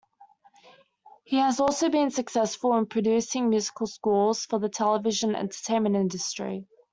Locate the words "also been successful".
1.59-2.75